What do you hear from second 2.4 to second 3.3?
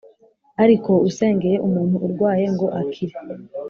ngo akire,